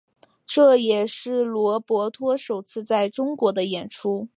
[0.47, 4.27] 这也是罗伯托首次在中国的演出。